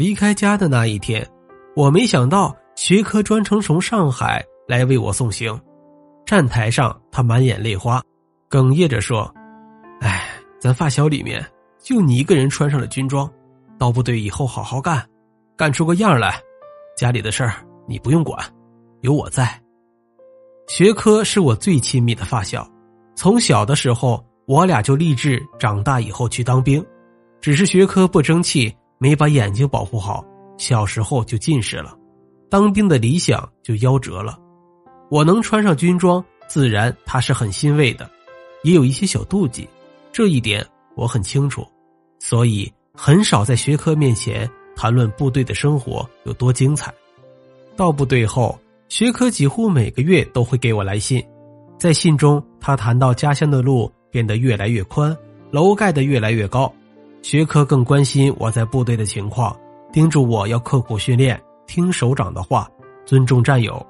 [0.00, 1.28] 离开家的那一天，
[1.76, 5.60] 我没想到学科专程从上海来为我送行。
[6.24, 8.02] 站台上，他满眼泪花，
[8.48, 9.30] 哽咽着说
[10.00, 10.26] ：“哎，
[10.58, 11.44] 咱发小里面
[11.78, 13.30] 就你一个人穿上了军装，
[13.78, 15.06] 到部队以后好好干，
[15.54, 16.40] 干出个样来。
[16.96, 17.52] 家里的事儿
[17.86, 18.42] 你不用管，
[19.02, 19.60] 有我在。”
[20.66, 22.66] 学科是我最亲密的发小，
[23.14, 26.82] 从小的时候，我俩就立志长大以后去当兵。
[27.38, 30.24] 只是学科不争气，没把眼睛保护好，
[30.58, 31.96] 小时候就近视了，
[32.48, 34.38] 当兵的理想就夭折了。
[35.10, 38.08] 我能穿上军装，自然他是很欣慰的，
[38.62, 39.66] 也有一些小妒忌，
[40.12, 40.64] 这一点
[40.94, 41.66] 我很清楚，
[42.18, 46.94] 所以很少在学科面前谈论部队的生活有多精彩。
[47.74, 48.56] 到部队后。
[48.90, 51.24] 学科几乎每个月都会给我来信，
[51.78, 55.16] 在信中，他谈到家乡的路变得越来越宽，
[55.52, 56.74] 楼盖得越来越高。
[57.22, 59.54] 学科更关心我在部队的情况，
[59.92, 62.68] 叮嘱我要刻苦训练，听首长的话，
[63.04, 63.84] 尊重战友。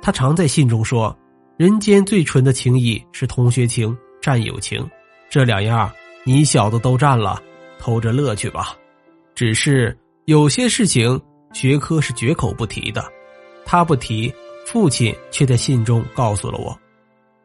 [0.00, 1.16] 他常在信中说
[1.58, 4.88] ：“人间最纯的情谊是同学情、战友情，
[5.28, 5.90] 这两样
[6.24, 7.42] 你小子都占了，
[7.78, 8.76] 偷着乐去吧。”
[9.34, 11.20] 只是有些事情，
[11.52, 13.04] 学科是绝口不提的，
[13.64, 14.32] 他不提。
[14.64, 16.76] 父亲却在信中告诉了我，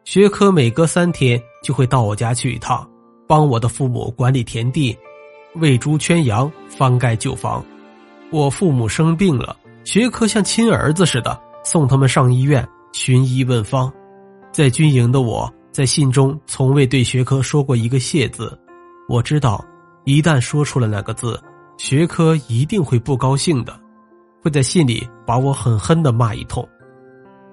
[0.06, 2.90] 学科每隔三天就会到我家去一趟，
[3.28, 4.98] 帮我的父母管理田地，
[5.56, 7.64] 喂猪圈羊，翻盖旧房。
[8.32, 13.92] 我父母生病了，学科像亲儿子似的送他们上医院寻医问方。
[14.54, 18.58] 在军营的我，在信中从未对学科说过一个谢字。
[19.10, 19.64] 我知道，
[20.06, 21.38] 一旦说出了那个字，
[21.78, 23.78] 学科一定会不高兴的，
[24.42, 26.66] 会在信里把我狠狠的骂一通。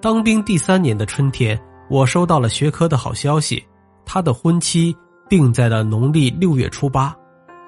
[0.01, 3.61] 当兵第三年的春天，我收到了学科的好消息，
[4.05, 4.97] 他的婚期
[5.29, 7.13] 定在了农历六月初八。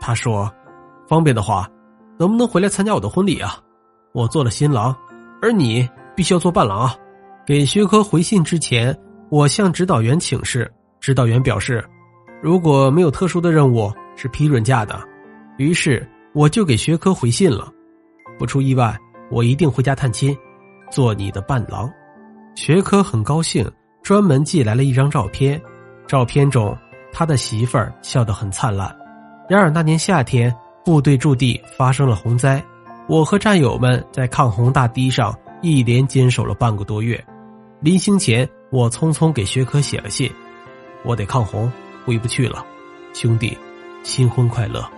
[0.01, 0.51] 他说
[1.06, 1.69] ：“方便的话，
[2.19, 3.59] 能不能回来参加我的婚礼啊？
[4.12, 4.97] 我做了新郎，
[5.41, 6.97] 而你必须要做伴郎啊！”
[7.47, 8.97] 给学科回信之前，
[9.28, 11.84] 我向指导员请示，指导员表示，
[12.43, 15.00] 如果没有特殊的任务，是批准假的。
[15.56, 17.71] 于是我就给学科回信了，
[18.38, 18.97] 不出意外，
[19.31, 20.37] 我一定回家探亲，
[20.91, 21.91] 做你的伴郎。
[22.55, 23.69] 学科很高兴，
[24.03, 25.61] 专门寄来了一张照片。
[26.06, 26.77] 照片中，
[27.12, 28.94] 他的媳妇儿笑得很灿烂。
[29.50, 32.65] 然而那年夏天，部队驻地发生了洪灾，
[33.09, 37.21] 我和战友们在抗洪大堤上一连坚守了半个多月。
[37.81, 40.31] 临行前，我匆匆给学科写了信
[41.03, 41.69] ：“我得抗洪，
[42.06, 42.65] 回不去了，
[43.12, 43.59] 兄弟，
[44.05, 44.88] 新婚快乐！”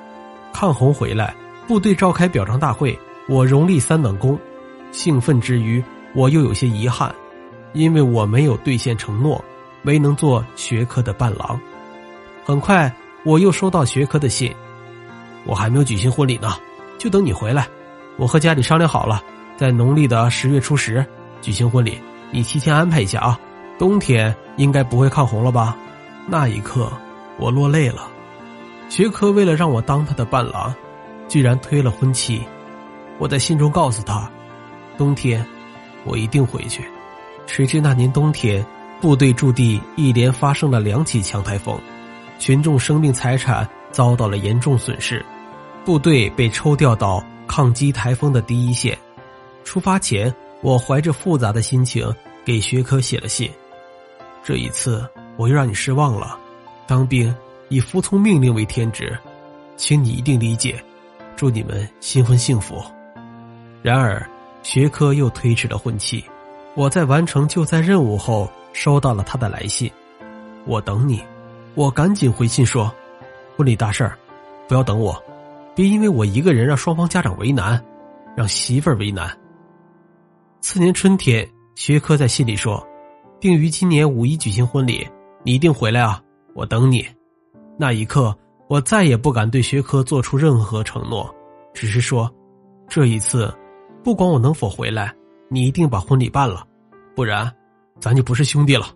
[0.52, 1.34] 抗洪回来，
[1.66, 2.98] 部队召开表彰大会，
[3.30, 4.38] 我荣立三等功。
[4.90, 5.82] 兴奋之余，
[6.14, 7.10] 我又有些遗憾。
[7.72, 9.42] 因为我没有兑现承诺，
[9.80, 11.58] 没能做学科的伴郎。
[12.44, 14.52] 很快，我又收到学科的信，
[15.44, 16.56] 我还没有举行婚礼呢，
[16.98, 17.68] 就等你回来。
[18.16, 19.22] 我和家里商量好了，
[19.56, 21.04] 在农历的十月初十
[21.40, 21.98] 举行婚礼，
[22.30, 23.38] 你提前安排一下啊。
[23.78, 25.76] 冬天应该不会抗洪了吧？
[26.28, 26.92] 那一刻，
[27.38, 28.08] 我落泪了。
[28.88, 30.74] 学科为了让我当他的伴郎，
[31.26, 32.42] 居然推了婚期。
[33.18, 34.30] 我在信中告诉他，
[34.98, 35.44] 冬天
[36.04, 36.84] 我一定回去。
[37.46, 38.64] 谁知那年冬天，
[39.00, 41.76] 部队驻地一连发生了两起强台风，
[42.42, 45.24] 群众生命财产遭到了严重损失，
[45.84, 48.98] 部队被抽调到抗击台风的第一线。
[49.62, 52.12] 出发前，我怀着复杂的心情
[52.44, 53.48] 给学科写了信。
[54.42, 56.36] 这一次，我又让你失望了。
[56.84, 57.32] 当兵
[57.68, 59.16] 以服从命令为天职，
[59.76, 60.82] 请你一定理解。
[61.36, 62.82] 祝你们新婚幸福。
[63.82, 64.28] 然而，
[64.64, 66.24] 学科又推迟了婚期。
[66.74, 69.88] 我在完成救灾任务后，收到了他的来信。
[70.64, 71.22] 我等你，
[71.74, 72.92] 我赶紧回信说
[73.56, 74.18] ：“婚礼大事儿，
[74.68, 75.20] 不要等我，
[75.74, 77.82] 别因为我一个人让双方家长为难，
[78.36, 79.30] 让媳妇儿为难。”
[80.60, 82.86] 次年春天，学科在信里说
[83.40, 85.06] ：“定于今年五一举行婚礼，
[85.44, 86.22] 你一定回来啊！
[86.54, 87.06] 我等你。”
[87.78, 88.36] 那一刻，
[88.68, 91.34] 我再也不敢对学科做出任何承诺，
[91.72, 92.32] 只是说
[92.88, 93.52] ：“这一次，
[94.04, 95.14] 不管我能否回来。”
[95.48, 96.66] 你一定把婚礼办了，
[97.14, 97.52] 不然，
[98.00, 98.86] 咱就不是兄弟了。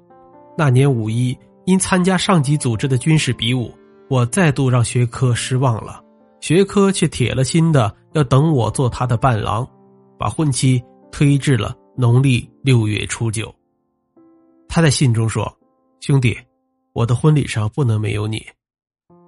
[0.57, 3.73] 那年五一，因参加上级组织的军事比武，
[4.09, 6.03] 我再度让学科失望了。
[6.41, 9.69] 学科却铁了心的要等我做他的伴郎，
[10.19, 13.53] 把婚期推至了农历六月初九。
[14.69, 15.53] 他在信中说
[16.01, 16.39] ：“兄弟，
[16.93, 18.47] 我的婚礼上不能没有你。”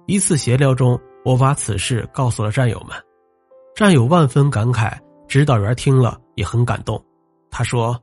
[0.07, 2.95] 一次闲聊中，我把此事告诉了战友们，
[3.75, 4.97] 战友万分感慨，
[5.27, 7.03] 指导员听了也很感动。
[7.51, 7.99] 他说：“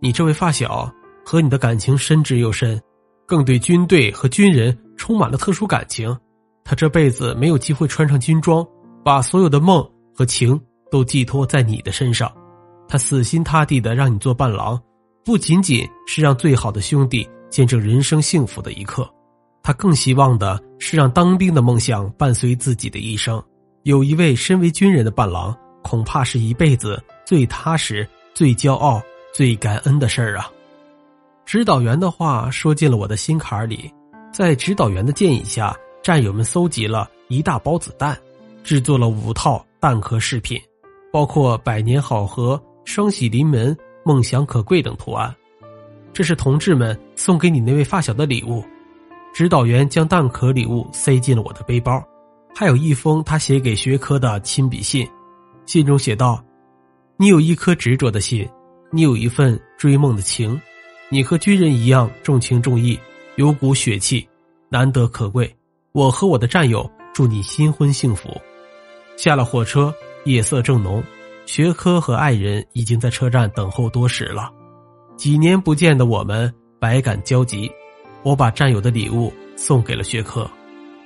[0.00, 0.88] 你这位发小
[1.24, 2.80] 和你的感情深挚又深，
[3.26, 6.16] 更对军队和军人充满了特殊感情。
[6.64, 8.66] 他这辈子没有机会穿上军装，
[9.04, 10.58] 把所有的梦和情
[10.90, 12.32] 都寄托在你的身上。
[12.88, 14.80] 他死心塌地的让你做伴郎，
[15.24, 19.08] 不仅仅是让最好的兄弟见证人生幸福的一刻，
[19.62, 23.42] 他更希望的是让当兵的梦想伴随自己的一生。
[23.82, 29.02] 有一位身为军人的伴郎，恐怕是一辈子最踏实、最骄傲、
[29.34, 30.50] 最感恩的事儿啊！
[31.46, 33.92] 指导员的话说进了我的心坎里，
[34.32, 38.16] 在指导员的建议下，战友们搜集了一大包子弹，
[38.62, 40.60] 制作了五套弹壳饰品，
[41.12, 45.34] 包括“百年好合”“双喜临门”“梦想可贵”等图案。
[46.12, 48.64] 这是同志们送给你那位发小的礼物。
[49.34, 52.02] 指导员将弹壳礼物塞进了我的背包。
[52.54, 55.06] 还有一封他写给学科的亲笔信，
[55.66, 56.42] 信中写道
[57.18, 58.48] ：“你有一颗执着的心，
[58.92, 60.60] 你有一份追梦的情，
[61.08, 62.98] 你和军人一样重情重义，
[63.36, 64.26] 有股血气，
[64.68, 65.54] 难得可贵。
[65.92, 68.28] 我和我的战友祝你新婚幸福。”
[69.16, 71.02] 下了火车，夜色正浓，
[71.46, 74.50] 学科和爱人已经在车站等候多时了。
[75.16, 77.70] 几年不见的我们百感交集，
[78.22, 80.50] 我把战友的礼物送给了学科，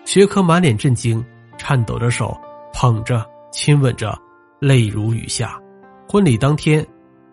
[0.04, 1.24] 学科满脸震惊。
[1.58, 2.38] 颤抖着手，
[2.72, 4.16] 捧着，亲吻着，
[4.60, 5.60] 泪如雨下。
[6.08, 6.86] 婚礼当天，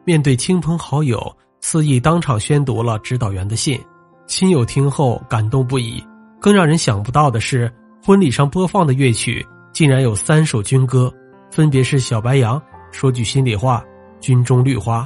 [0.04, 3.82] 面对亲朋好友，司仪当场宣读了指导员的信。
[4.28, 6.00] 亲友听后感动不已。
[6.40, 7.74] 更让人想不到的是，
[8.06, 11.12] 婚礼上播放的乐曲竟然有三首军歌，
[11.50, 12.60] 分别是《小白杨》
[12.92, 13.84] 《说句心里话》
[14.24, 15.02] 《军中绿花》。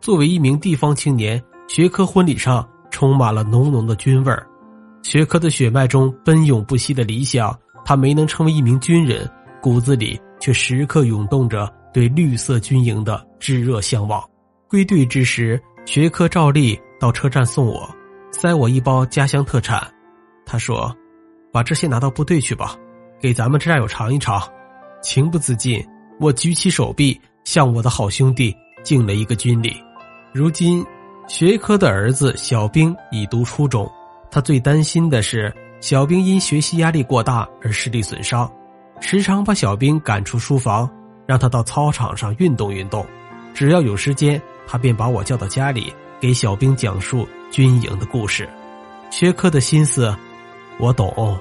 [0.00, 4.44] 作为一名地方青年，学科婚礼上充满了浓浓的军味儿。
[5.04, 7.56] 学科的血脉中奔涌不息的理想。
[7.84, 9.30] 他没能成为一名军人，
[9.62, 14.20] 骨子里却时刻涌动着对绿色军营的炙热向往。
[14.68, 17.88] 归队之时，学科照例到车站送我，
[18.32, 19.80] 塞我一包家乡特产。
[20.44, 20.94] 他说
[21.52, 22.76] ：“把这些拿到部队去吧，
[23.20, 24.42] 给咱们战友尝一尝。”
[25.00, 25.80] 情不自禁，
[26.18, 29.80] 我举起手臂，向我的好兄弟敬了一个军礼。
[30.34, 30.84] 如今，
[31.28, 33.88] 学科的儿子小兵已读初中，
[34.28, 35.54] 他最担心的是。
[35.78, 38.50] 小兵因学习压力过大而视力损伤，
[38.98, 40.90] 时常把小兵赶出书房，
[41.26, 43.06] 让他到操场上运动运动。
[43.52, 48.48] 只要有时间，他便把我叫到家里，给小兵讲述军营的故事。
[49.10, 50.14] 薛科的心思，
[50.78, 51.38] 我懂。